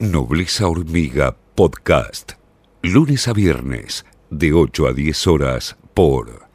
Nobleza 0.00 0.68
Hormiga 0.68 1.36
Podcast. 1.56 2.34
Lunes 2.82 3.26
a 3.26 3.32
viernes, 3.32 4.06
de 4.30 4.52
8 4.52 4.86
a 4.86 4.92
10 4.92 5.26
horas, 5.26 5.76
por 5.92 6.46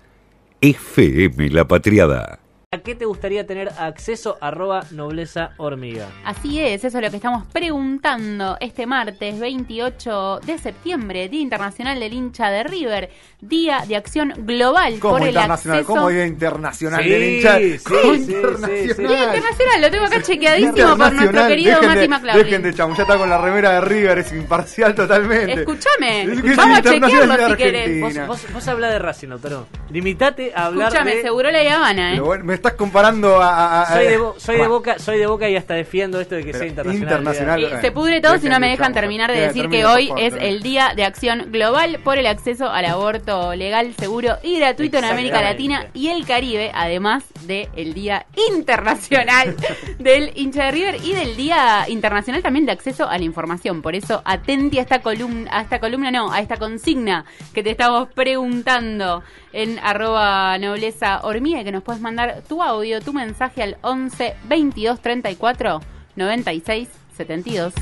FM 0.62 1.50
La 1.50 1.68
Patriada. 1.68 2.43
¿A 2.74 2.80
qué 2.80 2.96
te 2.96 3.06
gustaría 3.06 3.46
tener 3.46 3.70
acceso? 3.78 4.40
Arroba 4.42 4.84
nobleza 4.90 5.52
hormiga. 5.58 6.08
Así 6.26 6.60
es, 6.60 6.84
eso 6.84 6.98
es 6.98 7.04
lo 7.04 7.12
que 7.12 7.18
estamos 7.18 7.46
preguntando 7.54 8.58
este 8.60 8.88
martes 8.88 9.40
28 9.40 10.40
de 10.44 10.58
septiembre, 10.58 11.30
Día 11.30 11.42
Internacional 11.42 12.00
del 12.00 12.14
Hincha 12.14 12.50
de 12.50 12.64
River, 12.64 13.12
Día 13.40 13.84
de 13.88 13.96
Acción 13.96 14.34
Global 14.38 14.98
¿Cómo 15.00 15.18
por 15.18 15.22
el 15.22 15.36
internacional? 15.36 15.80
acceso... 15.82 15.94
¿Cómo 15.94 16.10
Día 16.10 16.26
Internacional 16.26 17.04
Sí, 17.04 17.10
del 17.12 17.24
hincha? 17.36 17.58
sí, 17.60 17.78
¿Cómo 17.84 18.14
sí, 18.16 18.24
sí, 18.26 18.32
internacional? 18.34 18.96
sí. 18.96 19.04
Día 19.04 19.24
Internacional, 19.26 19.82
lo 19.82 19.92
tengo 19.92 20.06
acá 20.06 20.22
chequeadísimo 20.24 20.98
por 20.98 21.14
nuestro 21.14 21.48
querido 21.48 21.72
dejen 21.76 21.90
Mati 21.90 22.00
de, 22.00 22.08
McLaughlin. 22.08 22.44
Dejen 22.46 22.62
de 22.64 22.74
chamullar, 22.74 23.02
está 23.02 23.18
con 23.20 23.30
la 23.30 23.38
remera 23.38 23.72
de 23.74 23.82
River, 23.82 24.18
es 24.18 24.34
imparcial 24.34 24.96
totalmente. 24.96 25.54
Escúchame, 25.60 26.24
Es 26.24 26.56
vamos 26.56 26.80
a 26.80 26.82
chequearlo 26.82 27.50
si 27.50 27.56
querés. 27.56 28.02
Vos, 28.02 28.28
vos, 28.28 28.54
vos 28.54 28.68
habla 28.68 28.90
de 28.90 28.98
Racing, 28.98 29.28
Lautaro. 29.28 29.68
Limitate 29.92 30.52
a 30.56 30.66
hablar 30.66 30.88
Escúchame, 30.88 31.16
de... 31.18 31.22
seguro 31.22 31.52
la 31.52 31.76
Habana, 31.76 32.16
¿eh? 32.16 32.16
Estás 32.64 32.78
comparando 32.78 33.42
a. 33.42 33.50
a- 33.50 33.82
a- 33.82 33.86
Soy 33.94 34.08
de, 34.08 34.18
bo- 34.18 34.36
soy 34.38 34.56
de 34.58 34.68
boca, 34.70 34.98
soy 34.98 35.18
de 35.18 35.28
boca 35.28 35.50
y 35.50 35.58
hasta 35.58 35.74
defiendo 35.74 36.22
esto 36.22 36.36
de 36.36 36.46
que 36.46 36.54
sea 36.54 36.66
internacional. 36.66 37.20
internacional. 37.20 37.62
Y 37.80 37.82
se 37.82 37.92
pudre 37.92 38.22
todo 38.22 38.38
si 38.38 38.48
no 38.48 38.58
me 38.62 38.70
dejan 38.70 38.94
terminar 38.94 39.30
de 39.34 39.42
decir 39.42 39.68
que 39.68 39.86
hoy 39.86 40.10
es 40.18 40.34
el 40.40 40.64
Día 40.64 40.94
de 40.96 41.04
Acción 41.04 41.52
Global 41.52 42.00
por 42.06 42.18
el 42.18 42.26
acceso 42.26 42.70
al 42.70 42.86
aborto 42.86 43.54
legal, 43.54 43.94
seguro 44.00 44.38
y 44.44 44.60
gratuito 44.60 44.98
en 45.00 45.04
América. 45.04 45.42
Latina 45.42 45.88
y 45.94 46.08
el 46.08 46.26
Caribe, 46.26 46.72
además 46.74 47.26
del 47.42 47.94
Día 47.94 48.26
Internacional 48.50 49.58
del 50.00 50.32
hincha 50.36 50.64
de 50.68 50.72
River 50.72 50.96
y 51.04 51.12
del 51.14 51.36
Día 51.36 51.84
Internacional 51.90 52.42
también 52.42 52.66
de 52.66 52.72
acceso 52.72 53.10
a 53.10 53.18
la 53.18 53.26
información. 53.26 53.82
Por 53.82 53.94
eso, 53.94 54.22
atenti 54.24 54.80
a 54.80 54.84
esta 54.84 55.00
columna, 55.02 55.50
a 55.52 55.62
esta 55.64 55.80
columna 55.82 56.12
no, 56.12 56.32
a 56.32 56.40
esta 56.40 56.56
consigna 56.56 57.26
que 57.54 57.62
te 57.62 57.72
estamos 57.72 58.08
preguntando 58.14 59.22
en 59.52 59.80
arroba 59.80 60.58
nobleza 60.58 61.20
hormiga 61.24 61.60
y 61.62 61.64
que 61.64 61.72
nos 61.72 61.84
puedes 61.84 62.02
mandar 62.02 62.42
tu 62.48 62.53
audio, 62.62 63.02
tu 63.02 63.14
mensaje 63.14 63.64
al 63.64 63.78
11 63.82 64.36
22 64.48 65.00
34 65.02 65.82
96 66.16 66.90
72. 67.16 67.74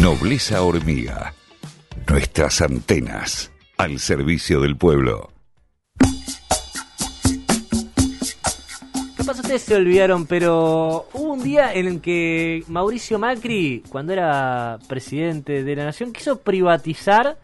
Nobleza 0.00 0.62
Hormiga. 0.62 1.34
Nuestras 2.08 2.62
antenas 2.62 3.52
al 3.76 3.98
servicio 3.98 4.60
del 4.60 4.76
pueblo. 4.76 5.30
Capaz 9.16 9.40
ustedes 9.40 9.62
se 9.62 9.74
olvidaron, 9.76 10.26
pero 10.26 11.08
hubo 11.12 11.32
un 11.34 11.42
día 11.42 11.74
en 11.74 11.86
el 11.86 12.00
que 12.00 12.64
Mauricio 12.68 13.18
Macri, 13.18 13.82
cuando 13.88 14.12
era 14.12 14.78
presidente 14.88 15.62
de 15.62 15.76
la 15.76 15.84
nación, 15.84 16.12
quiso 16.12 16.40
privatizar 16.40 17.36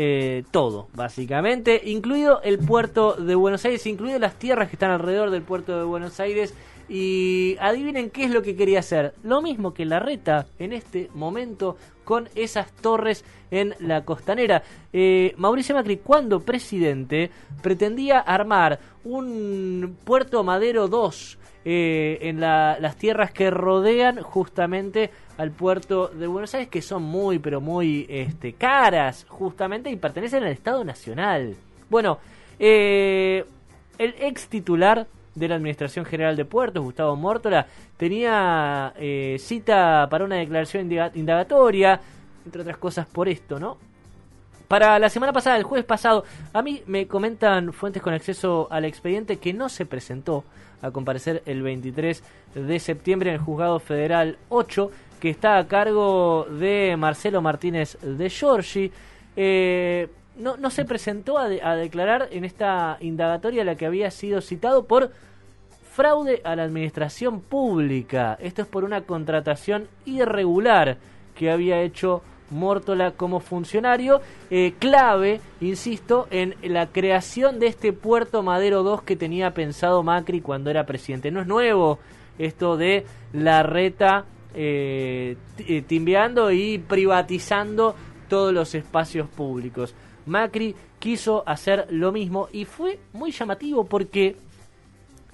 eh, 0.00 0.44
todo, 0.52 0.86
básicamente, 0.94 1.82
incluido 1.84 2.40
el 2.42 2.60
puerto 2.60 3.14
de 3.14 3.34
Buenos 3.34 3.64
Aires, 3.64 3.84
incluido 3.84 4.20
las 4.20 4.38
tierras 4.38 4.68
que 4.68 4.76
están 4.76 4.92
alrededor 4.92 5.30
del 5.30 5.42
puerto 5.42 5.76
de 5.76 5.82
Buenos 5.82 6.20
Aires. 6.20 6.54
Y 6.88 7.56
adivinen 7.58 8.08
qué 8.08 8.22
es 8.22 8.30
lo 8.30 8.40
que 8.40 8.54
quería 8.54 8.78
hacer. 8.78 9.12
Lo 9.24 9.42
mismo 9.42 9.74
que 9.74 9.84
la 9.84 9.98
reta 9.98 10.46
en 10.60 10.72
este 10.72 11.10
momento 11.14 11.76
con 12.04 12.28
esas 12.36 12.70
torres 12.70 13.24
en 13.50 13.74
la 13.80 14.04
costanera. 14.04 14.62
Eh, 14.92 15.34
Mauricio 15.36 15.74
Macri, 15.74 15.96
cuando 15.96 16.40
presidente, 16.40 17.32
pretendía 17.60 18.20
armar 18.20 18.78
un 19.02 19.96
puerto 20.04 20.44
Madero 20.44 20.86
2 20.86 21.38
eh, 21.70 22.18
en 22.22 22.40
la- 22.40 22.78
las 22.80 22.96
tierras 22.96 23.30
que 23.30 23.50
rodean 23.50 24.22
justamente 24.22 25.10
al 25.36 25.50
puerto 25.50 26.08
de 26.08 26.26
Buenos 26.26 26.54
Aires, 26.54 26.70
que 26.70 26.80
son 26.80 27.02
muy, 27.02 27.38
pero 27.38 27.60
muy 27.60 28.06
este, 28.08 28.54
caras, 28.54 29.26
justamente, 29.28 29.90
y 29.90 29.96
pertenecen 29.96 30.44
al 30.44 30.50
Estado 30.50 30.82
Nacional. 30.82 31.54
Bueno, 31.90 32.18
eh, 32.58 33.44
el 33.98 34.14
ex 34.18 34.48
titular 34.48 35.06
de 35.34 35.48
la 35.48 35.56
Administración 35.56 36.06
General 36.06 36.34
de 36.36 36.46
Puertos, 36.46 36.82
Gustavo 36.82 37.14
Mórtola, 37.16 37.66
tenía 37.98 38.94
eh, 38.96 39.36
cita 39.38 40.06
para 40.10 40.24
una 40.24 40.36
declaración 40.36 40.90
indagatoria, 41.14 42.00
entre 42.46 42.62
otras 42.62 42.78
cosas 42.78 43.06
por 43.06 43.28
esto, 43.28 43.60
¿no? 43.60 43.76
Para 44.68 44.98
la 44.98 45.08
semana 45.08 45.32
pasada, 45.32 45.56
el 45.56 45.62
jueves 45.64 45.86
pasado, 45.86 46.24
a 46.52 46.60
mí 46.62 46.82
me 46.86 47.06
comentan 47.06 47.72
fuentes 47.72 48.02
con 48.02 48.12
acceso 48.12 48.68
al 48.70 48.84
expediente 48.84 49.38
que 49.38 49.54
no 49.54 49.68
se 49.70 49.86
presentó 49.86 50.44
a 50.82 50.90
comparecer 50.90 51.42
el 51.46 51.62
23 51.62 52.22
de 52.54 52.78
septiembre 52.78 53.30
en 53.30 53.36
el 53.36 53.40
Juzgado 53.40 53.80
Federal 53.80 54.36
8, 54.50 54.90
que 55.20 55.30
está 55.30 55.56
a 55.56 55.66
cargo 55.66 56.44
de 56.50 56.94
Marcelo 56.98 57.40
Martínez 57.40 57.96
de 58.02 58.28
Giorgi. 58.28 58.92
Eh, 59.36 60.08
no, 60.36 60.56
no 60.58 60.68
se 60.70 60.84
presentó 60.84 61.38
a, 61.38 61.48
de- 61.48 61.62
a 61.62 61.74
declarar 61.74 62.28
en 62.30 62.44
esta 62.44 62.98
indagatoria 63.00 63.64
la 63.64 63.74
que 63.74 63.86
había 63.86 64.10
sido 64.10 64.40
citado 64.42 64.84
por 64.84 65.10
fraude 65.92 66.42
a 66.44 66.54
la 66.54 66.64
administración 66.64 67.40
pública. 67.40 68.36
Esto 68.40 68.62
es 68.62 68.68
por 68.68 68.84
una 68.84 69.00
contratación 69.00 69.88
irregular 70.04 70.98
que 71.34 71.50
había 71.50 71.80
hecho 71.80 72.22
Mórtola 72.50 73.12
como 73.12 73.40
funcionario, 73.40 74.20
eh, 74.50 74.74
clave, 74.78 75.40
insisto, 75.60 76.26
en 76.30 76.54
la 76.62 76.86
creación 76.86 77.58
de 77.58 77.66
este 77.66 77.92
puerto 77.92 78.42
Madero 78.42 78.82
2 78.82 79.02
que 79.02 79.16
tenía 79.16 79.54
pensado 79.54 80.02
Macri 80.02 80.40
cuando 80.40 80.70
era 80.70 80.86
presidente. 80.86 81.30
No 81.30 81.40
es 81.40 81.46
nuevo 81.46 81.98
esto 82.38 82.76
de 82.76 83.04
la 83.32 83.62
reta 83.62 84.24
eh, 84.54 85.36
eh, 85.58 85.82
timbeando 85.82 86.50
y 86.50 86.78
privatizando 86.78 87.94
todos 88.28 88.52
los 88.52 88.74
espacios 88.74 89.28
públicos. 89.28 89.94
Macri 90.26 90.74
quiso 90.98 91.42
hacer 91.46 91.86
lo 91.90 92.12
mismo 92.12 92.48
y 92.52 92.64
fue 92.64 92.98
muy 93.12 93.30
llamativo 93.30 93.84
porque 93.84 94.36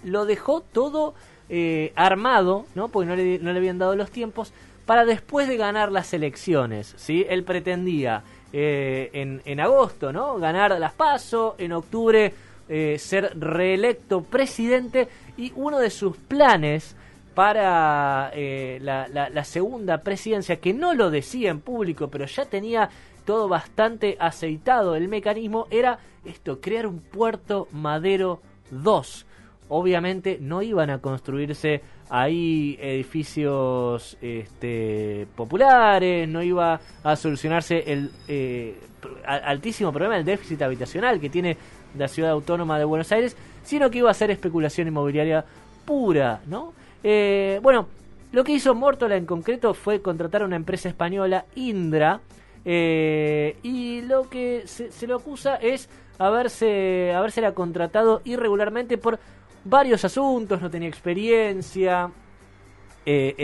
lo 0.03 0.27
dejó 0.27 0.61
todo 0.61 1.15
eh, 1.49 1.93
armado, 1.97 2.67
¿no? 2.75 2.89
Porque 2.89 3.39
no 3.41 3.53
le 3.53 3.59
habían 3.59 3.79
dado 3.79 3.97
los 3.97 4.11
tiempos, 4.11 4.53
para 4.87 5.05
después 5.05 5.49
de 5.49 5.57
ganar 5.57 5.91
las 5.93 6.13
elecciones, 6.15 6.95
¿sí? 6.97 7.25
Él 7.29 7.45
pretendía 7.45 8.23
eh, 8.53 9.11
en, 9.13 9.43
en 9.45 9.61
agosto, 9.61 10.13
¿no? 10.13 10.37
Ganar 10.39 10.79
las 10.79 10.93
PASO, 10.93 11.55
en 11.59 11.73
octubre 11.73 12.33
eh, 12.69 12.97
ser 12.99 13.33
reelecto 13.39 14.23
presidente 14.23 15.09
y 15.37 15.53
uno 15.57 15.79
de 15.79 15.91
sus 15.91 16.17
planes 16.17 16.97
para 17.35 18.31
eh, 18.35 18.79
la, 18.81 19.09
la- 19.09 19.29
la 19.29 19.45
segunda 19.45 19.99
presidencia, 19.99 20.57
que 20.61 20.73
no 20.73 20.95
lo 20.95 21.11
decía 21.11 21.51
en 21.51 21.61
público, 21.61 22.09
pero 22.09 22.27
ya 22.27 22.45
tenía 22.45 22.89
todo 23.25 23.49
bastante 23.49 24.17
aceitado 24.21 24.95
el 24.97 25.09
mecanismo, 25.09 25.67
era 25.71 25.99
esto, 26.25 26.61
crear 26.61 26.87
un 26.87 27.01
puerto 27.01 27.69
Madero 27.73 28.41
2 28.71 29.27
obviamente 29.69 30.39
no 30.41 30.63
iban 30.63 30.91
a 30.91 30.99
construirse 30.99 31.81
ahí 32.11 32.79
edificios 32.81 34.17
este, 34.21 35.27
populares, 35.35 36.29
no 36.29 36.43
iba 36.43 36.81
a 37.03 37.17
solucionarse 37.17 37.93
el 37.93 38.11
eh, 38.29 38.79
altísimo 39.27 39.93
problema 39.93 40.17
del 40.17 40.25
déficit 40.25 40.63
habitacional 40.63 41.21
que 41.21 41.31
tiene 41.31 41.57
la 41.97 42.09
ciudad 42.09 42.33
autónoma 42.33 42.79
de 42.79 42.85
Buenos 42.85 43.11
Aires, 43.13 43.37
sino 43.63 43.91
que 43.91 43.99
iba 43.99 44.11
a 44.11 44.15
ser 44.15 44.31
especulación 44.31 44.89
inmobiliaria 44.89 45.45
pura, 45.85 46.41
¿no? 46.47 46.73
Eh, 47.03 47.61
bueno, 47.63 47.89
lo 48.33 48.45
que 48.45 48.53
hizo 48.53 48.75
Mórtola 48.75 49.17
en 49.17 49.27
concreto 49.27 49.75
fue 49.75 50.03
contratar 50.03 50.43
a 50.43 50.47
una 50.47 50.57
empresa 50.57 50.89
española, 50.89 51.45
Indra, 51.55 52.21
eh, 52.65 53.57
y 53.63 54.01
lo 54.03 54.29
que 54.29 54.67
se, 54.67 55.07
le 55.07 55.15
acusa 55.15 55.57
es 55.57 55.89
haberse, 56.19 57.13
habérsela 57.15 57.53
contratado 57.53 58.23
irregularmente 58.25 58.99
por 58.99 59.19
varios 59.65 60.05
asuntos, 60.05 60.61
no 60.61 60.71
tenía 60.71 60.89
experiencia 60.89 62.11
eh, 63.07 63.35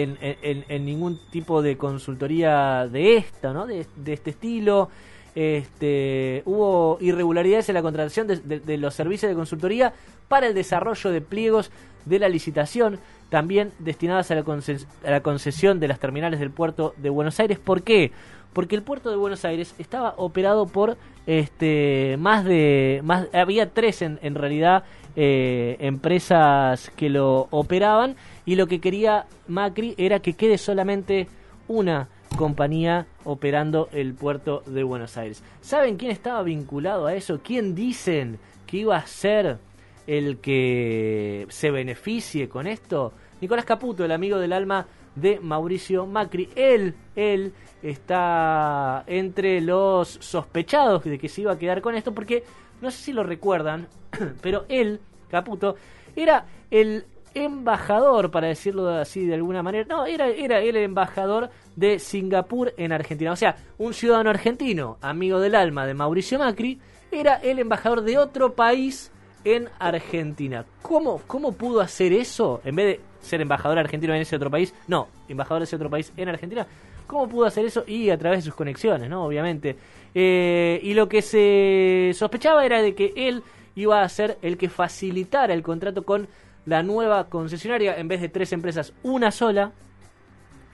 en, 0.69 0.85
ningún 0.87 1.21
tipo 1.31 1.61
de 1.61 1.77
consultoría 1.77 2.89
de 2.89 3.17
esta, 3.17 3.53
¿no? 3.53 3.67
De, 3.67 3.87
este 4.07 4.31
estilo. 4.31 4.89
Este, 5.34 6.43
hubo 6.45 6.99
irregularidades 7.01 7.69
en 7.69 7.75
la 7.75 7.83
contratación 7.83 8.27
de, 8.27 8.78
los 8.78 8.95
servicios 8.95 9.31
de 9.31 9.37
consultoría 9.37 9.93
para 10.28 10.47
el 10.47 10.55
desarrollo 10.55 11.11
de 11.11 11.21
pliegos 11.21 11.71
de 12.05 12.19
la 12.19 12.28
licitación, 12.28 12.99
también 13.28 13.73
destinadas 13.78 14.31
a 14.31 14.34
la, 14.34 14.41
a 14.41 15.11
la 15.11 15.23
concesión 15.23 15.78
de 15.78 15.89
las 15.89 16.01
terminales 16.01 16.41
del 16.41 16.51
puerto 16.51 16.95
de 16.97 17.11
Buenos 17.11 17.39
Aires. 17.39 17.59
¿Por 17.59 17.83
qué? 17.83 18.13
Porque 18.53 18.75
el 18.75 18.83
puerto 18.83 19.11
de 19.11 19.16
Buenos 19.16 19.45
Aires 19.45 19.75
estaba 19.78 20.15
operado 20.16 20.66
por 20.66 20.97
este 21.27 22.16
más 22.19 22.45
de 22.45 23.01
más 23.05 23.28
había 23.33 23.71
tres 23.73 24.03
en, 24.03 24.19
en 24.23 24.34
realidad 24.34 24.84
eh, 25.16 25.77
empresas 25.80 26.91
que 26.97 27.09
lo 27.09 27.48
operaban 27.51 28.16
y 28.47 28.57
lo 28.57 28.66
que 28.66 28.80
quería 28.80 29.27
Macri 29.48 29.95
era 29.98 30.21
que 30.21 30.34
quede 30.34 30.59
solamente 30.59 31.28
una 31.68 32.09
compañía 32.36 33.07
operando 33.24 33.89
el 33.92 34.15
puerto 34.15 34.62
de 34.66 34.83
Buenos 34.83 35.16
Aires. 35.16 35.42
¿Saben 35.60 35.97
quién 35.97 36.10
estaba 36.10 36.42
vinculado 36.42 37.07
a 37.07 37.15
eso? 37.15 37.41
¿Quién 37.42 37.74
dicen 37.74 38.39
que 38.66 38.78
iba 38.78 38.97
a 38.97 39.07
ser 39.07 39.59
el 40.07 40.39
que 40.39 41.47
se 41.48 41.71
beneficie 41.71 42.48
con 42.48 42.66
esto? 42.66 43.13
Nicolás 43.41 43.65
Caputo, 43.65 44.04
el 44.04 44.13
amigo 44.13 44.39
del 44.39 44.53
alma 44.53 44.86
de 45.15 45.41
Mauricio 45.41 46.06
Macri. 46.06 46.48
Él, 46.54 46.95
él 47.16 47.53
está 47.83 49.04
entre 49.06 49.60
los 49.60 50.09
sospechados 50.09 51.04
de 51.04 51.18
que 51.18 51.28
se 51.28 51.42
iba 51.42 51.53
a 51.53 51.59
quedar 51.59 51.80
con 51.80 51.95
esto 51.95 52.13
porque 52.13 52.45
no 52.80 52.91
sé 52.91 52.98
si 52.98 53.12
lo 53.12 53.22
recuerdan, 53.22 53.88
pero 54.42 54.65
él, 54.68 55.00
Caputo, 55.30 55.77
era 56.16 56.47
el 56.71 57.04
embajador, 57.34 58.30
para 58.30 58.48
decirlo 58.48 58.88
así 58.88 59.24
de 59.24 59.34
alguna 59.34 59.62
manera, 59.62 59.86
no, 59.88 60.06
era, 60.06 60.28
era 60.28 60.60
el 60.60 60.77
embajador 60.77 61.50
de 61.77 61.98
Singapur 61.98 62.74
en 62.77 62.92
Argentina. 62.92 63.32
O 63.32 63.36
sea, 63.36 63.56
un 63.78 63.94
ciudadano 63.94 64.30
argentino, 64.30 64.98
amigo 65.00 65.41
del 65.41 65.54
alma 65.54 65.86
de 65.86 65.94
Mauricio 65.94 66.38
Macri, 66.38 66.80
era 67.12 67.36
el 67.36 67.59
embajador 67.59 68.03
de 68.03 68.18
otro 68.18 68.54
país 68.54 69.10
en 69.44 69.68
Argentina. 69.78 70.65
¿Cómo, 70.82 71.22
cómo 71.27 71.53
pudo 71.53 71.80
hacer 71.80 72.12
eso? 72.12 72.60
En 72.65 72.77
vez 72.77 72.86
de 72.86 73.09
ser 73.21 73.41
embajador 73.41 73.78
argentino 73.78 74.15
en 74.15 74.22
ese 74.22 74.37
otro 74.37 74.51
país, 74.51 74.75
no, 74.89 75.09
embajador 75.28 75.61
de 75.61 75.65
ese 75.65 75.77
otro 75.77 75.91
país 75.91 76.13
en 76.17 76.28
Argentina. 76.28 76.67
¿Cómo 77.07 77.28
pudo 77.28 77.47
hacer 77.47 77.65
eso? 77.65 77.84
Y 77.87 78.11
a 78.11 78.19
través 78.19 78.39
de 78.39 78.43
sus 78.45 78.55
conexiones, 78.55 79.11
¿no? 79.11 79.25
Obviamente. 79.25 79.77
Eh, 80.15 80.81
y 80.83 80.95
lo 80.95 81.09
que 81.09 81.22
se 81.22 82.13
sospechaba 82.15 82.65
era 82.65 82.83
de 82.83 82.95
que 82.95 83.13
él 83.17 83.43
iba 83.75 84.03
a 84.03 84.09
ser 84.09 84.39
el 84.43 84.57
que 84.57 84.69
facilitara 84.69 85.55
el 85.55 85.63
contrato 85.63 86.05
con 86.05 86.28
la 86.67 86.83
nueva 86.83 87.28
concesionaria, 87.28 87.97
en 87.99 88.09
vez 88.09 88.21
de 88.21 88.28
tres 88.28 88.53
empresas, 88.53 88.93
una 89.03 89.31
sola, 89.31 89.73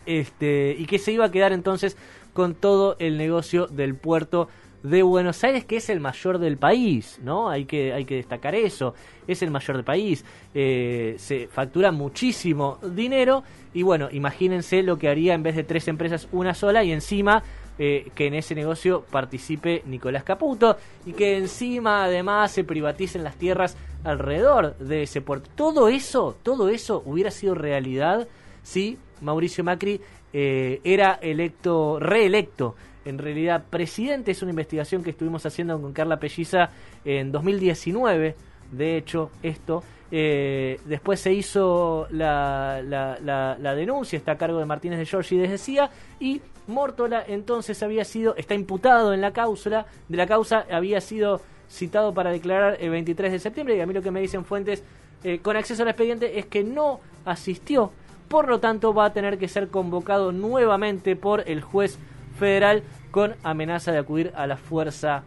este, 0.05 0.77
y 0.79 0.87
que 0.87 0.99
se 0.99 1.13
iba 1.13 1.25
a 1.25 1.31
quedar 1.31 1.53
entonces 1.53 1.97
con 2.33 2.55
todo 2.55 2.97
el 2.99 3.17
negocio 3.17 3.67
del 3.67 3.95
puerto 3.95 4.49
de 4.87 5.03
Buenos 5.03 5.43
Aires, 5.43 5.65
que 5.65 5.79
es 5.79 5.91
el 5.91 5.99
mayor 5.99 6.39
del 6.39 6.59
país, 6.59 7.19
¿no? 7.23 7.51
Hay 7.51 7.65
que, 7.65 7.93
hay 7.93 8.05
que 8.05 8.17
destacar 8.17 8.55
eso, 8.55 8.95
es 9.27 9.43
el 9.43 9.51
mayor 9.51 9.77
del 9.77 9.85
país, 9.85 10.25
eh, 10.55 11.17
se 11.19 11.49
factura 11.49 11.91
muchísimo 11.91 12.79
dinero 12.95 13.43
y 13.75 13.83
bueno, 13.83 14.09
imagínense 14.13 14.85
lo 14.85 14.97
que 14.97 15.09
haría 15.09 15.35
en 15.35 15.43
vez 15.43 15.57
de 15.57 15.65
tres 15.65 15.89
empresas, 15.89 16.29
una 16.31 16.55
sola 16.55 16.85
y 16.85 16.93
encima 16.93 17.43
eh, 17.81 18.11
que 18.15 18.29
en 18.29 18.35
ese 18.35 18.55
negocio 18.55 19.05
participe 19.11 19.83
Nicolás 19.87 20.23
Caputo 20.23 20.77
y 21.05 21.15
que 21.15 21.37
encima 21.37 22.05
además 22.05 22.53
se 22.53 22.63
privaticen 22.63 23.25
las 23.25 23.35
tierras 23.35 23.77
alrededor 24.05 24.79
de 24.79 25.03
ese 25.03 25.21
puerto. 25.21 25.51
Todo 25.57 25.89
eso, 25.89 26.37
todo 26.45 26.69
eso 26.69 27.03
hubiera 27.05 27.33
sido 27.33 27.57
realidad 27.57 28.29
si 28.63 28.99
Mauricio 29.21 29.65
Macri 29.65 30.01
eh, 30.33 30.81
era 30.85 31.19
electo, 31.21 31.99
reelecto 31.99 32.77
en 33.07 33.19
realidad 33.19 33.65
presidente. 33.71 34.33
Es 34.33 34.43
una 34.43 34.51
investigación 34.51 35.03
que 35.03 35.11
estuvimos 35.11 35.47
haciendo 35.47 35.81
con 35.81 35.93
Carla 35.93 36.19
Pelliza 36.19 36.71
en 37.05 37.33
2019. 37.33 38.35
De 38.73 38.97
hecho, 38.97 39.31
esto. 39.43 39.83
Eh, 40.11 40.79
después 40.85 41.21
se 41.21 41.33
hizo 41.33 42.07
la, 42.11 42.81
la, 42.83 43.75
denuncia, 43.75 44.17
está 44.17 44.33
a 44.33 44.39
cargo 44.39 44.59
de 44.59 44.65
Martínez 44.65 44.99
de 44.99 45.07
Giorgi 45.07 45.37
desde 45.37 45.59
CIA, 45.59 45.91
y 46.21 46.41
Mórtola 46.69 47.25
entonces 47.27 47.83
había 47.83 48.05
sido, 48.05 48.37
está 48.37 48.55
imputado 48.55 49.13
en 49.13 49.21
la 49.21 49.33
causa, 49.33 49.87
de 50.09 50.17
la 50.17 50.27
causa, 50.27 50.65
había 50.71 51.01
sido 51.01 51.41
citado 51.69 52.15
para 52.15 52.31
declarar 52.31 52.77
el 52.81 52.91
23 52.91 53.33
de 53.33 53.39
septiembre, 53.41 53.77
y 53.77 53.81
a 53.81 53.87
mí 53.87 53.95
lo 53.95 54.03
que 54.03 54.13
me 54.13 54.21
dicen 54.21 54.45
fuentes 54.45 54.85
eh, 55.25 55.41
con 55.41 55.57
acceso 55.57 55.83
al 55.83 55.89
expediente 55.89 56.39
es 56.39 56.47
que 56.47 56.63
no 56.63 57.01
asistió, 57.25 57.91
por 58.29 58.49
lo 58.49 58.61
tanto 58.61 58.95
va 58.95 59.07
a 59.07 59.13
tener 59.13 59.39
que 59.39 59.49
ser 59.49 59.69
convocado 59.69 60.31
nuevamente 60.31 61.17
por 61.17 61.43
el 61.49 61.63
juez 61.63 61.99
federal 62.39 62.83
con 63.11 63.35
amenaza 63.43 63.93
de 63.93 63.99
acudir 63.99 64.33
a 64.37 64.47
la 64.47 64.57
fuerza 64.57 65.25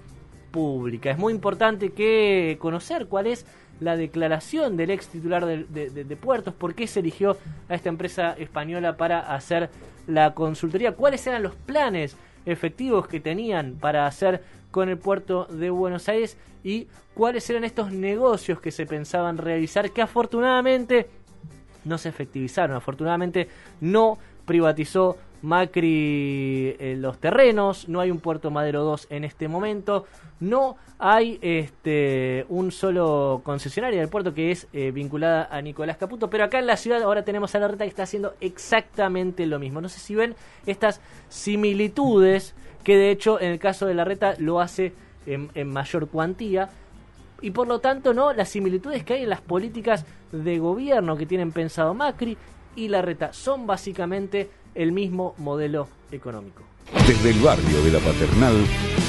pública. 0.52 1.12
Es 1.12 1.18
muy 1.18 1.34
importante 1.34 1.92
que 1.92 2.58
conocer 2.60 3.08
cuál 3.08 3.28
es 3.28 3.46
la 3.80 3.96
declaración 3.96 4.78
del 4.78 4.92
ex 4.92 5.08
titular 5.08 5.46
de, 5.46 6.18
Puertos, 6.20 6.54
por 6.54 6.76
qué 6.76 6.88
se 6.88 7.00
eligió 7.00 7.38
a 7.70 7.76
esta 7.76 7.90
empresa 7.90 8.34
española 8.34 8.98
para 8.98 9.34
hacer 9.34 9.70
la 10.08 10.34
consultoría, 10.34 10.94
cuáles 10.94 11.26
eran 11.28 11.44
los 11.44 11.56
planes 11.56 12.18
efectivos 12.46 13.08
que 13.08 13.20
tenían 13.20 13.76
para 13.80 14.06
hacer 14.06 14.44
con 14.72 14.90
el 14.90 14.98
puerto 14.98 15.46
de 15.46 15.70
Buenos 15.70 16.10
Aires 16.10 16.38
y 16.64 16.88
cuáles 17.14 17.50
eran 17.50 17.64
estos 17.64 17.92
negocios 17.92 18.60
que 18.60 18.72
se 18.72 18.86
pensaban 18.86 19.38
realizar 19.38 19.92
que 19.92 20.02
afortunadamente 20.02 21.08
no 21.86 21.98
se 21.98 22.10
efectivizaron, 22.10 22.76
afortunadamente 22.76 23.48
no 23.80 24.18
privatizó 24.46 25.18
Macri 25.42 26.76
eh, 26.80 26.96
los 26.98 27.18
terrenos, 27.18 27.88
no 27.88 28.00
hay 28.00 28.12
un 28.12 28.20
Puerto 28.20 28.52
Madero 28.52 28.84
2 28.84 29.08
en 29.10 29.24
este 29.24 29.48
momento, 29.48 30.06
no 30.40 30.78
hay 30.98 31.40
este 31.42 32.46
un 32.50 32.72
solo 32.72 33.42
concesionario 33.44 34.00
del 34.00 34.10
puerto 34.10 34.34
que 34.34 34.52
es 34.52 34.68
eh, 34.74 34.92
vinculada 34.92 35.48
a 35.52 35.62
Nicolás 35.62 35.98
Caputo, 35.98 36.30
pero 36.30 36.44
acá 36.44 36.60
en 36.60 36.68
la 36.68 36.78
ciudad 36.78 37.02
ahora 37.02 37.24
tenemos 37.24 37.56
a 37.56 37.60
la 37.60 37.68
reta 37.68 37.86
que 37.86 37.90
está 37.90 38.04
haciendo 38.04 38.36
exactamente 38.42 39.46
lo 39.46 39.60
mismo. 39.60 39.82
No 39.82 39.90
sé 39.90 40.00
si 40.00 40.16
ven 40.16 40.36
estas 40.66 41.02
similitudes 41.30 42.54
que 42.84 42.98
de 42.98 43.12
hecho 43.12 43.40
en 43.40 43.52
el 43.52 43.60
caso 43.60 43.86
de 43.86 43.94
la 43.94 44.06
reta 44.06 44.36
lo 44.40 44.60
hace 44.60 44.94
en, 45.26 45.50
en 45.54 45.70
mayor 45.70 46.08
cuantía 46.10 46.70
y 47.42 47.52
por 47.52 47.68
lo 47.68 47.80
tanto 47.80 48.14
no 48.14 48.34
las 48.34 48.50
similitudes 48.50 49.04
que 49.04 49.14
hay 49.14 49.24
en 49.24 49.30
las 49.30 49.42
políticas 49.42 50.06
de 50.32 50.60
gobierno 50.60 51.16
que 51.16 51.26
tienen 51.26 51.52
pensado 51.52 51.94
Macri 51.94 52.38
y 52.76 52.88
la 52.88 53.02
reta 53.02 53.34
son 53.34 53.68
básicamente 53.68 54.50
el 54.76 54.92
mismo 54.92 55.36
modelo 55.38 55.88
económico. 56.12 56.64
Desde 57.08 57.32
el 57.32 57.40
barrio 57.40 57.84
de 57.84 57.92
la 57.92 58.00
Paternal, 58.00 58.56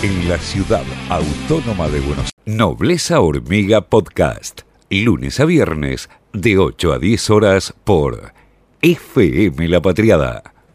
en 0.03 0.29
la 0.29 0.39
ciudad 0.39 0.85
autónoma 1.09 1.89
de 1.89 2.01
Buenos 2.01 2.19
Aires. 2.19 2.33
Nobleza 2.45 3.21
Hormiga 3.21 3.81
Podcast. 3.83 4.63
Lunes 4.91 5.41
a 5.41 5.45
viernes, 5.45 6.11
de 6.33 6.59
8 6.59 6.93
a 6.93 6.99
10 6.99 7.31
horas 7.31 7.75
por 7.85 8.33
FM 8.83 9.69
La 9.69 9.81
Patriada 9.81 10.43